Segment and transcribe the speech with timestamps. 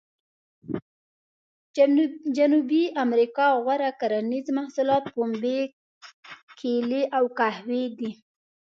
[2.37, 5.59] جنوبي امریکا غوره کرنیز محصولات پنبې،
[6.59, 8.11] کېلې او قهوې دي.